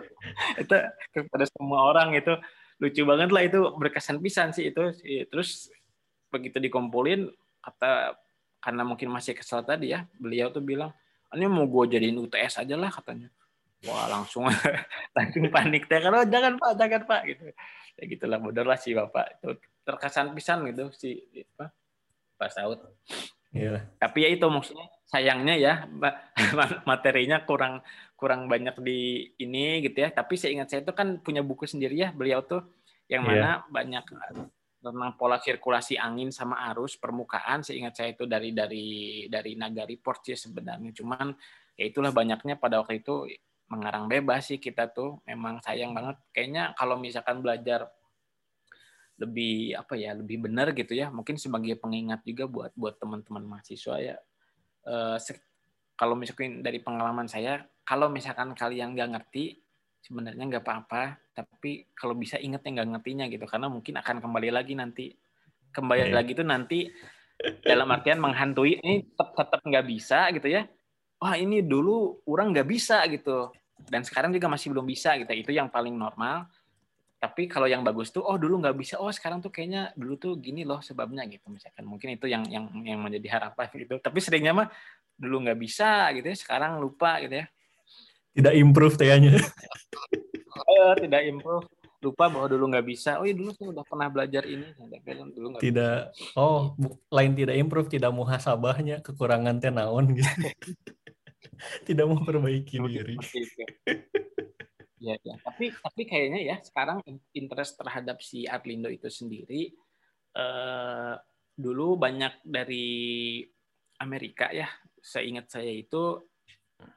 itu 0.62 0.76
kepada 1.12 1.46
semua 1.50 1.90
orang 1.90 2.14
itu 2.14 2.32
lucu 2.78 3.02
banget 3.04 3.30
lah 3.34 3.44
itu 3.44 3.60
berkesan 3.74 4.22
pisan 4.22 4.56
sih 4.56 4.70
itu 4.70 4.84
terus 5.28 5.68
begitu 6.32 6.58
dikumpulin 6.58 7.28
kata 7.64 8.20
karena 8.60 8.84
mungkin 8.84 9.08
masih 9.08 9.34
kesel 9.34 9.64
tadi 9.64 9.92
ya 9.92 10.04
beliau 10.16 10.52
tuh 10.52 10.60
bilang 10.60 10.92
ini 11.34 11.50
mau 11.50 11.66
gue 11.66 11.98
jadiin 11.98 12.20
UTS 12.22 12.62
aja 12.62 12.76
lah 12.78 12.94
katanya. 12.94 13.32
Wah 13.84 14.06
langsung 14.08 14.46
langsung 15.18 15.50
panik 15.50 15.90
teh 15.90 15.98
kalau 15.98 16.22
jangan 16.24 16.56
pak 16.56 16.72
jangan 16.78 17.02
pak 17.04 17.22
gitu. 17.26 17.44
Ya 17.98 18.04
gitulah 18.06 18.38
bodoh 18.38 18.64
lah 18.64 18.78
si 18.78 18.94
bapak. 18.94 19.42
Itu 19.42 19.58
terkesan 19.84 20.32
pisan 20.32 20.64
gitu 20.70 20.94
si 20.94 21.20
apa 21.58 21.74
Pak 22.38 22.50
Saud. 22.52 22.80
Iya. 23.54 23.86
tapi 24.02 24.26
ya 24.26 24.34
itu 24.34 24.50
maksudnya 24.50 24.90
sayangnya 25.06 25.54
ya 25.54 25.74
ma- 25.86 26.18
materinya 26.90 27.46
kurang 27.46 27.86
kurang 28.18 28.50
banyak 28.50 28.78
di 28.82 29.00
ini 29.38 29.82
gitu 29.82 30.06
ya. 30.06 30.10
Tapi 30.10 30.38
saya 30.38 30.58
ingat 30.58 30.70
saya 30.70 30.82
itu 30.82 30.94
kan 30.94 31.18
punya 31.22 31.42
buku 31.42 31.66
sendiri 31.66 31.94
ya 31.98 32.10
beliau 32.10 32.42
tuh 32.42 32.62
yang 33.10 33.26
Iya. 33.26 33.30
mana 33.30 33.50
banyak 33.70 34.06
tentang 34.84 35.16
pola 35.16 35.40
sirkulasi 35.40 35.96
angin 35.96 36.28
sama 36.36 36.60
arus 36.76 37.00
permukaan 37.00 37.64
seingat 37.64 37.96
saya 37.96 38.12
itu 38.12 38.28
dari 38.28 38.52
dari 38.52 38.88
dari 39.32 39.56
naga 39.56 39.88
report 39.88 40.28
sih 40.28 40.36
sebenarnya. 40.36 40.92
Cuman 40.92 41.32
ya 41.80 41.88
itulah 41.88 42.12
banyaknya 42.12 42.60
pada 42.60 42.84
waktu 42.84 43.00
itu 43.00 43.32
mengarang 43.72 44.12
bebas 44.12 44.52
sih 44.52 44.60
kita 44.60 44.92
tuh. 44.92 45.24
Memang 45.24 45.64
sayang 45.64 45.96
banget. 45.96 46.20
Kayaknya 46.36 46.76
kalau 46.76 47.00
misalkan 47.00 47.40
belajar 47.40 47.88
lebih 49.14 49.78
apa 49.78 49.94
ya 49.96 50.12
lebih 50.18 50.50
benar 50.50 50.74
gitu 50.74 50.98
ya 50.98 51.14
mungkin 51.14 51.38
sebagai 51.38 51.78
pengingat 51.78 52.26
juga 52.26 52.50
buat 52.50 52.74
buat 52.76 53.00
teman-teman 53.00 53.46
mahasiswa 53.46 53.96
ya. 54.04 54.18
Eh, 54.84 55.18
se- 55.24 55.48
kalau 55.96 56.18
misalkan 56.20 56.60
dari 56.60 56.84
pengalaman 56.84 57.32
saya 57.32 57.64
kalau 57.88 58.12
misalkan 58.12 58.52
kalian 58.52 58.98
nggak 58.98 59.10
ngerti 59.16 59.64
sebenarnya 60.04 60.44
nggak 60.44 60.64
apa-apa 60.68 61.16
tapi 61.32 61.88
kalau 61.96 62.14
bisa 62.14 62.36
ingat 62.38 62.62
yang 62.68 62.84
nggak 62.84 62.90
ngertinya 63.00 63.26
gitu 63.32 63.48
karena 63.48 63.72
mungkin 63.72 63.98
akan 63.98 64.20
kembali 64.22 64.50
lagi 64.54 64.74
nanti. 64.78 65.06
Kembali 65.74 66.06
Iya. 66.06 66.14
lagi 66.14 66.32
itu 66.38 66.46
nanti 66.46 66.80
dalam 67.66 67.90
artian 67.90 68.22
menghantui 68.22 68.78
ini 68.78 69.10
tetap 69.10 69.34
tetap 69.34 69.60
nggak 69.66 69.86
bisa 69.90 70.30
gitu 70.30 70.46
ya. 70.46 70.70
Wah 71.18 71.34
ini 71.34 71.66
dulu 71.66 72.22
orang 72.30 72.54
nggak 72.54 72.68
bisa 72.70 73.02
gitu. 73.10 73.50
Dan 73.90 74.06
sekarang 74.06 74.30
juga 74.30 74.46
masih 74.46 74.70
belum 74.70 74.86
bisa 74.86 75.18
gitu. 75.18 75.34
Itu 75.34 75.50
yang 75.50 75.74
paling 75.74 75.98
normal. 75.98 76.46
Tapi 77.18 77.50
kalau 77.50 77.66
yang 77.66 77.82
bagus 77.82 78.14
tuh 78.14 78.22
oh 78.22 78.38
dulu 78.38 78.62
nggak 78.62 78.78
bisa 78.78 79.02
oh 79.02 79.10
sekarang 79.10 79.42
tuh 79.42 79.50
kayaknya 79.50 79.90
dulu 79.98 80.14
tuh 80.22 80.38
gini 80.38 80.62
loh 80.62 80.78
sebabnya 80.86 81.26
gitu 81.26 81.50
misalkan. 81.50 81.90
Mungkin 81.90 82.22
itu 82.22 82.30
yang 82.30 82.46
yang 82.46 82.70
yang 82.86 83.02
menjadi 83.02 83.42
harapan 83.42 83.66
gitu. 83.74 83.98
Tapi 83.98 84.20
seringnya 84.22 84.54
mah 84.54 84.70
dulu 85.18 85.50
nggak 85.50 85.58
bisa 85.58 86.14
gitu 86.14 86.30
ya 86.30 86.38
sekarang 86.38 86.78
lupa 86.78 87.18
gitu 87.22 87.42
ya 87.42 87.46
Tidak 88.34 88.54
improve 88.58 88.98
tehnya. 88.98 89.38
Eh, 90.54 90.94
tidak 91.06 91.22
improve 91.30 91.66
lupa 92.04 92.28
bahwa 92.28 92.48
dulu 92.52 92.68
nggak 92.68 92.84
bisa 92.84 93.16
oh 93.16 93.24
iya 93.24 93.32
dulu 93.32 93.56
saya 93.56 93.72
udah 93.72 93.86
pernah 93.88 94.08
belajar 94.12 94.44
ini 94.44 94.68
dulu 95.32 95.56
Tidak. 95.56 96.36
Oh, 96.36 96.76
bu- 96.76 97.00
lain 97.08 97.32
tidak 97.32 97.56
improve, 97.56 97.88
tidak 97.88 98.12
muhasabahnya, 98.12 99.00
kekurangan 99.00 99.64
teh 99.64 99.72
naon 99.72 100.12
gitu. 100.12 100.28
tidak 101.88 102.06
mau 102.12 102.20
perbaiki 102.20 102.76
diri. 102.84 103.16
Ya, 105.00 105.16
ya. 105.24 105.36
Tapi 105.40 105.72
tapi 105.72 106.02
kayaknya 106.04 106.40
ya 106.44 106.58
sekarang 106.60 107.00
interest 107.32 107.80
terhadap 107.80 108.20
si 108.20 108.44
Arlindo 108.44 108.92
itu 108.92 109.08
sendiri 109.08 109.72
eh, 110.36 111.14
dulu 111.56 111.96
banyak 111.96 112.44
dari 112.44 113.40
Amerika 114.04 114.52
ya, 114.52 114.68
seingat 115.00 115.48
saya 115.48 115.72
itu 115.72 116.20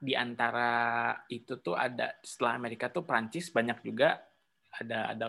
di 0.00 0.12
antara 0.14 1.12
itu 1.30 1.58
tuh 1.60 1.74
ada 1.78 2.16
setelah 2.22 2.58
Amerika 2.58 2.90
tuh 2.92 3.06
Prancis 3.06 3.50
banyak 3.50 3.82
juga 3.82 4.20
ada 4.76 5.12
ada 5.14 5.26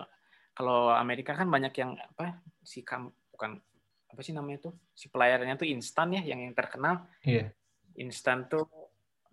kalau 0.57 0.89
Amerika 0.89 1.37
kan 1.37 1.47
banyak 1.47 1.73
yang 1.77 1.93
apa 1.95 2.41
si 2.65 2.81
kam 2.81 3.13
bukan 3.31 3.61
apa 4.07 4.21
sih 4.25 4.33
namanya 4.33 4.71
tuh 4.71 4.73
si 4.97 5.13
pelayarnya 5.13 5.53
tuh 5.59 5.69
instan 5.69 6.17
ya 6.17 6.21
yang 6.25 6.41
yang 6.41 6.55
terkenal. 6.57 7.05
Iya. 7.21 7.53
instan 7.97 8.45
tuh 8.45 8.69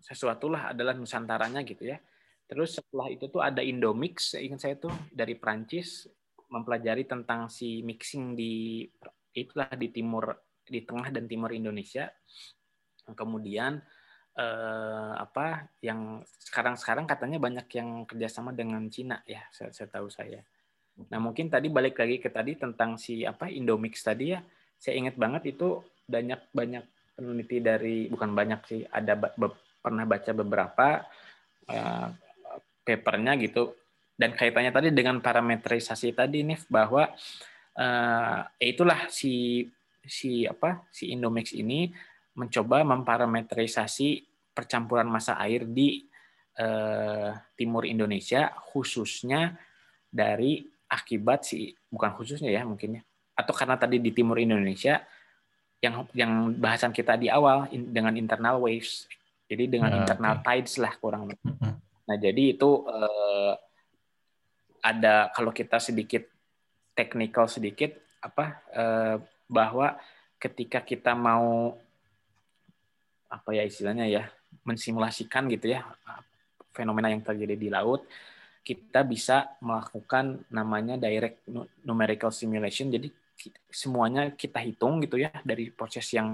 sesuatu 0.01 0.49
lah 0.49 0.73
adalah 0.73 0.97
nusantaranya 0.97 1.61
gitu 1.61 1.85
ya. 1.85 2.01
Terus 2.49 2.77
setelah 2.77 3.09
itu 3.13 3.29
tuh 3.29 3.41
ada 3.41 3.61
Indomix 3.61 4.33
ingat 4.37 4.61
saya 4.61 4.75
tuh 4.77 4.93
dari 5.13 5.37
Prancis 5.37 6.09
mempelajari 6.49 7.05
tentang 7.05 7.49
si 7.49 7.85
mixing 7.85 8.33
di 8.37 8.85
itulah 9.37 9.69
di 9.73 9.89
timur 9.93 10.33
di 10.65 10.81
tengah 10.81 11.13
dan 11.13 11.29
timur 11.29 11.53
Indonesia. 11.53 12.09
Kemudian 13.05 13.81
eh, 14.35 15.13
apa 15.15 15.71
yang 15.79 16.23
sekarang-sekarang 16.43 17.07
katanya 17.07 17.39
banyak 17.39 17.67
yang 17.75 18.03
kerjasama 18.03 18.51
dengan 18.51 18.83
Cina 18.91 19.23
ya 19.23 19.43
saya, 19.49 19.71
saya 19.71 19.87
tahu 19.89 20.11
saya. 20.11 20.43
Nah 21.11 21.19
mungkin 21.19 21.51
tadi 21.51 21.67
balik 21.67 21.99
lagi 21.99 22.19
ke 22.23 22.31
tadi 22.31 22.55
tentang 22.55 22.95
si 22.95 23.23
apa 23.27 23.51
Indomix 23.51 24.03
tadi 24.03 24.35
ya. 24.35 24.39
Saya 24.75 24.99
ingat 24.99 25.15
banget 25.15 25.55
itu 25.55 25.83
banyak 26.05 26.51
banyak 26.51 26.83
peneliti 27.15 27.57
dari 27.63 28.11
bukan 28.11 28.35
banyak 28.35 28.59
sih 28.67 28.81
ada 28.91 29.15
be, 29.15 29.47
pernah 29.79 30.03
baca 30.03 30.31
beberapa 30.35 30.87
uh, 31.71 32.07
papernya 32.83 33.33
gitu. 33.39 33.75
Dan 34.15 34.31
kaitannya 34.31 34.71
tadi 34.71 34.95
dengan 34.95 35.19
parametrisasi 35.19 36.15
tadi 36.15 36.47
nih 36.47 36.59
bahwa 36.71 37.11
uh, 37.75 38.39
itulah 38.59 39.11
si 39.11 39.67
si 40.05 40.47
apa 40.47 40.85
si 40.93 41.11
Indomix 41.11 41.51
ini 41.51 41.91
mencoba 42.35 42.83
memparametrisasi 42.83 44.27
percampuran 44.55 45.07
massa 45.07 45.39
air 45.39 45.67
di 45.67 46.03
uh, 46.59 47.31
timur 47.55 47.83
Indonesia 47.87 48.51
khususnya 48.71 49.55
dari 50.07 50.63
akibat 50.87 51.43
si 51.43 51.75
bukan 51.91 52.11
khususnya 52.15 52.51
ya 52.51 52.63
mungkin 52.63 52.99
ya 52.99 53.03
atau 53.35 53.51
karena 53.51 53.75
tadi 53.75 53.99
di 53.99 54.15
timur 54.15 54.39
Indonesia 54.39 55.03
yang 55.83 56.07
yang 56.15 56.55
bahasan 56.55 56.95
kita 56.95 57.19
di 57.19 57.27
awal 57.27 57.67
in, 57.75 57.91
dengan 57.91 58.15
internal 58.15 58.63
waves 58.63 59.11
jadi 59.45 59.67
dengan 59.67 59.91
ya, 59.91 59.97
internal 60.03 60.39
okay. 60.39 60.63
tides 60.63 60.79
lah 60.79 60.93
kurang 60.95 61.27
lebih 61.27 61.51
nah 62.05 62.15
jadi 62.15 62.55
itu 62.55 62.69
eh, 62.87 63.53
ada 64.85 65.33
kalau 65.35 65.51
kita 65.51 65.81
sedikit 65.81 66.23
technical 66.95 67.49
sedikit 67.51 67.91
apa 68.23 68.45
eh, 68.71 69.15
bahwa 69.51 69.99
ketika 70.39 70.79
kita 70.79 71.11
mau 71.17 71.75
apa 73.29 73.49
ya 73.53 73.63
istilahnya 73.65 74.05
ya 74.07 74.23
mensimulasikan 74.63 75.49
gitu 75.51 75.73
ya 75.75 75.83
fenomena 76.71 77.11
yang 77.11 77.23
terjadi 77.23 77.55
di 77.55 77.69
laut 77.71 78.05
kita 78.65 79.05
bisa 79.05 79.53
melakukan 79.61 80.41
namanya 80.49 80.97
direct 80.97 81.45
numerical 81.85 82.33
simulation. 82.33 82.89
Jadi 82.89 83.13
semuanya 83.69 84.33
kita 84.33 84.57
hitung 84.57 84.97
gitu 85.05 85.21
ya 85.21 85.29
dari 85.45 85.69
proses 85.69 86.09
yang 86.09 86.33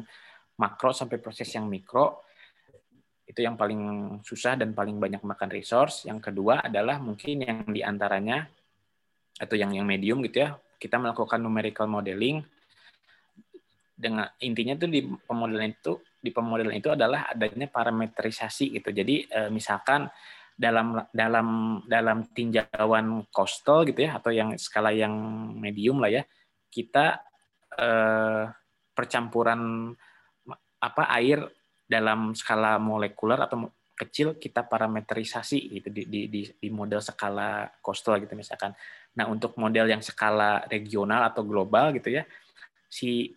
makro 0.56 0.96
sampai 0.96 1.20
proses 1.20 1.52
yang 1.52 1.68
mikro. 1.68 2.24
Itu 3.28 3.44
yang 3.44 3.60
paling 3.60 4.16
susah 4.24 4.56
dan 4.56 4.72
paling 4.72 4.96
banyak 4.96 5.20
makan 5.20 5.52
resource. 5.52 6.08
Yang 6.08 6.32
kedua 6.32 6.64
adalah 6.64 7.04
mungkin 7.04 7.44
yang 7.44 7.68
di 7.68 7.84
antaranya 7.84 8.48
atau 9.36 9.60
yang 9.60 9.76
yang 9.76 9.84
medium 9.84 10.24
gitu 10.24 10.48
ya. 10.48 10.56
Kita 10.80 11.04
melakukan 11.04 11.44
numerical 11.44 11.92
modeling 11.92 12.40
dengan 13.92 14.32
intinya 14.40 14.80
tuh 14.80 14.88
di 14.88 15.04
pemodelan 15.04 15.76
itu 15.76 16.00
di 16.22 16.30
pemodelan 16.30 16.78
itu 16.78 16.94
adalah 16.94 17.28
adanya 17.34 17.66
parametrisasi 17.66 18.78
gitu. 18.78 18.94
Jadi 18.94 19.26
eh, 19.26 19.50
misalkan 19.50 20.06
dalam 20.54 21.02
dalam 21.10 21.82
dalam 21.90 22.30
tinjauan 22.30 23.26
coastal 23.34 23.82
gitu 23.90 24.06
ya 24.06 24.22
atau 24.22 24.30
yang 24.30 24.54
skala 24.62 24.94
yang 24.94 25.12
medium 25.58 25.98
lah 25.98 26.14
ya 26.14 26.24
kita 26.70 27.18
eh, 27.76 28.46
percampuran 28.94 29.92
apa 30.82 31.04
air 31.18 31.42
dalam 31.90 32.38
skala 32.38 32.78
molekuler 32.78 33.42
atau 33.42 33.74
kecil 33.98 34.38
kita 34.42 34.66
parametrisasi 34.66 35.78
gitu 35.78 35.90
di, 35.94 36.10
di, 36.10 36.22
di, 36.26 36.42
di 36.46 36.70
model 36.74 37.02
skala 37.02 37.70
coastal 37.82 38.22
gitu 38.22 38.34
misalkan. 38.38 38.74
Nah 39.18 39.26
untuk 39.30 39.58
model 39.58 39.90
yang 39.90 40.02
skala 40.02 40.66
regional 40.70 41.26
atau 41.30 41.42
global 41.46 41.94
gitu 41.98 42.22
ya 42.22 42.24
si 42.92 43.32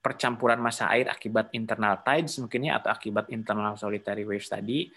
percampuran 0.00 0.58
massa 0.58 0.88
air 0.88 1.12
akibat 1.12 1.52
internal 1.52 2.00
tides 2.00 2.40
mungkinnya 2.40 2.80
atau 2.80 2.90
akibat 2.90 3.28
internal 3.28 3.76
solitary 3.76 4.24
waves 4.24 4.48
tadi 4.48 4.88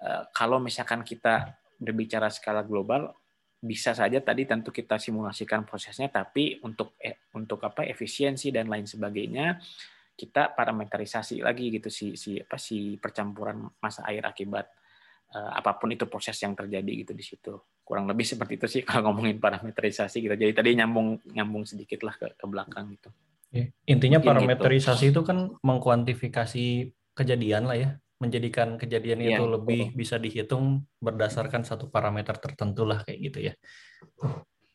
Eh, 0.00 0.22
kalau 0.32 0.56
misalkan 0.56 1.04
kita 1.04 1.60
berbicara 1.76 2.32
skala 2.32 2.64
global 2.64 3.12
bisa 3.60 3.92
saja 3.92 4.16
tadi 4.24 4.48
tentu 4.48 4.72
kita 4.72 4.96
simulasikan 4.96 5.68
prosesnya 5.68 6.08
tapi 6.08 6.56
untuk 6.64 6.96
eh, 6.96 7.28
untuk 7.36 7.60
apa 7.60 7.84
efisiensi 7.84 8.48
dan 8.48 8.72
lain 8.72 8.88
sebagainya 8.88 9.60
kita 10.16 10.56
parameterisasi 10.56 11.44
lagi 11.44 11.68
gitu 11.68 11.92
si 11.92 12.16
si 12.16 12.40
apa 12.40 12.56
si 12.56 12.96
percampuran 12.96 13.68
massa 13.80 14.04
air 14.08 14.24
akibat 14.24 14.68
uh, 15.32 15.52
apa 15.56 15.80
pun 15.80 15.92
itu 15.92 16.04
proses 16.04 16.36
yang 16.44 16.52
terjadi 16.52 16.92
gitu 17.04 17.12
di 17.16 17.24
situ. 17.24 17.52
Kurang 17.80 18.04
lebih 18.04 18.28
seperti 18.28 18.60
itu 18.60 18.66
sih 18.68 18.82
kalau 18.88 19.12
ngomongin 19.12 19.40
parameterisasi 19.40 20.20
gitu. 20.20 20.36
Jadi 20.36 20.52
tadi 20.52 20.76
nyambung 20.76 21.24
nyambung 21.32 21.64
sedikit 21.64 22.04
lah 22.04 22.16
ke, 22.20 22.36
ke 22.36 22.44
belakang 22.48 22.92
gitu 22.92 23.08
intinya 23.50 24.22
Mungkin 24.22 24.30
gitu. 24.30 24.30
parameterisasi 24.46 25.10
gitu. 25.10 25.20
itu 25.20 25.20
kan 25.26 25.38
mengkuantifikasi 25.60 26.66
kejadian 27.18 27.66
lah 27.66 27.76
ya 27.76 27.90
menjadikan 28.20 28.76
kejadian 28.76 29.24
ya, 29.24 29.40
itu 29.40 29.44
lebih 29.48 29.90
betul. 29.90 29.96
bisa 29.96 30.20
dihitung 30.20 30.84
berdasarkan 31.00 31.64
satu 31.64 31.88
parameter 31.88 32.36
tertentu 32.36 32.84
lah 32.84 33.00
kayak 33.00 33.18
gitu 33.32 33.38
ya. 33.48 33.54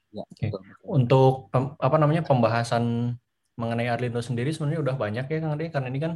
ya 0.10 0.26
Oke. 0.26 0.50
Untuk 0.82 1.54
apa 1.54 1.98
namanya 2.02 2.26
pembahasan 2.26 3.14
mengenai 3.56 3.88
Arlindo 3.88 4.20
sendiri 4.20 4.50
sebenarnya 4.50 4.82
udah 4.82 4.96
banyak 4.98 5.26
ya 5.30 5.38
Kang 5.40 5.56
Ade 5.56 5.70
karena 5.70 5.88
ini 5.94 6.00
kan 6.02 6.14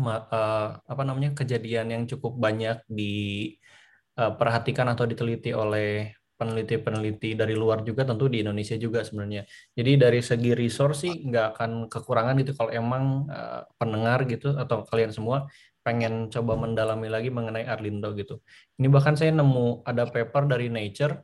uh, 0.00 0.68
apa 0.80 1.02
namanya 1.02 1.34
kejadian 1.36 1.90
yang 1.92 2.02
cukup 2.08 2.38
banyak 2.38 2.80
diperhatikan 2.88 4.86
eh, 4.88 4.92
atau 4.94 5.04
diteliti 5.04 5.50
oleh 5.52 6.14
peneliti-peneliti 6.42 7.38
dari 7.38 7.54
luar 7.54 7.86
juga 7.86 8.02
tentu 8.02 8.26
di 8.26 8.42
Indonesia 8.42 8.74
juga 8.74 9.06
sebenarnya. 9.06 9.46
Jadi 9.78 9.92
dari 9.94 10.18
segi 10.18 10.50
resource 10.58 11.06
sih 11.06 11.14
nggak 11.30 11.46
akan 11.54 11.70
kekurangan 11.86 12.36
itu 12.42 12.50
kalau 12.58 12.74
emang 12.74 13.30
uh, 13.30 13.62
pendengar 13.78 14.26
gitu 14.26 14.58
atau 14.58 14.82
kalian 14.82 15.14
semua 15.14 15.46
pengen 15.86 16.26
coba 16.34 16.58
mendalami 16.58 17.06
lagi 17.06 17.30
mengenai 17.30 17.62
Arlindo 17.70 18.10
gitu. 18.18 18.42
Ini 18.82 18.90
bahkan 18.90 19.14
saya 19.14 19.30
nemu 19.30 19.86
ada 19.86 20.10
paper 20.10 20.50
dari 20.50 20.66
Nature 20.66 21.22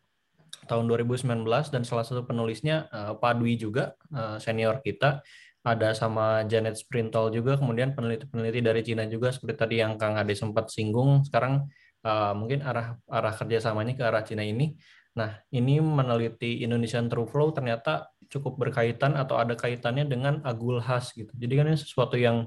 tahun 0.71 0.87
2019 0.87 1.27
dan 1.75 1.83
salah 1.83 2.07
satu 2.07 2.23
penulisnya 2.23 2.87
uh, 2.95 3.19
Pak 3.19 3.43
Dwi 3.43 3.59
juga 3.59 3.99
uh, 4.15 4.39
senior 4.39 4.79
kita 4.87 5.27
ada 5.67 5.91
sama 5.93 6.47
Janet 6.47 6.79
Sprintol 6.79 7.35
juga 7.35 7.59
kemudian 7.59 7.93
peneliti-peneliti 7.93 8.61
dari 8.63 8.81
Cina 8.87 9.05
juga 9.11 9.35
seperti 9.35 9.55
tadi 9.59 9.75
yang 9.83 9.99
Kang 9.99 10.15
Ade 10.15 10.33
sempat 10.33 10.71
singgung 10.71 11.27
sekarang 11.27 11.67
uh, 12.07 12.33
mungkin 12.37 12.63
arah 12.63 12.97
arah 13.11 13.35
kerjasamanya 13.35 13.95
ke 13.99 14.03
arah 14.05 14.23
Cina 14.23 14.45
ini. 14.47 14.77
Nah 15.19 15.43
ini 15.51 15.83
meneliti 15.83 16.63
Indonesian 16.63 17.11
True 17.11 17.27
Flow 17.27 17.51
ternyata 17.51 18.15
cukup 18.31 18.55
berkaitan 18.63 19.19
atau 19.19 19.35
ada 19.43 19.59
kaitannya 19.59 20.07
dengan 20.07 20.39
Agulhas 20.47 21.11
gitu. 21.19 21.35
Jadi 21.35 21.53
kan 21.59 21.67
ini 21.67 21.79
sesuatu 21.81 22.15
yang 22.15 22.47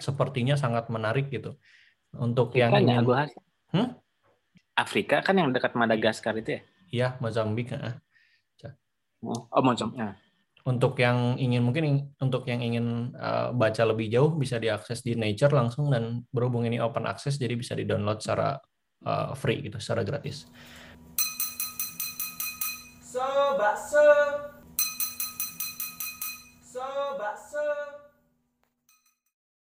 sepertinya 0.00 0.56
sangat 0.56 0.88
menarik 0.92 1.28
gitu 1.32 1.56
untuk 2.16 2.52
Afrika 2.52 2.60
yang 2.60 2.72
ingin 2.84 3.04
ya, 3.04 3.24
hmm? 3.72 3.88
Afrika 4.76 5.16
kan 5.24 5.34
yang 5.40 5.50
dekat 5.52 5.72
Madagaskar 5.72 6.36
itu 6.36 6.60
ya 6.60 6.62
iya 6.92 7.08
Mozambik 7.20 7.72
ya. 7.72 7.96
oh 9.24 9.62
Mozambik 9.64 9.96
nah. 9.96 10.14
untuk 10.68 11.00
yang 11.00 11.40
ingin 11.40 11.64
mungkin 11.64 12.12
untuk 12.20 12.44
yang 12.44 12.60
ingin 12.60 13.16
uh, 13.16 13.56
baca 13.56 13.82
lebih 13.88 14.12
jauh 14.12 14.36
bisa 14.36 14.60
diakses 14.60 15.00
di 15.00 15.16
Nature 15.16 15.52
langsung 15.56 15.88
dan 15.88 16.24
berhubung 16.28 16.68
ini 16.68 16.76
open 16.76 17.08
access 17.08 17.40
jadi 17.40 17.56
bisa 17.56 17.72
di 17.72 17.88
download 17.88 18.20
secara 18.20 18.60
uh, 19.08 19.32
free 19.32 19.64
gitu 19.64 19.80
secara 19.80 20.04
gratis 20.04 20.44
so 23.16 23.56
bakso 23.56 24.55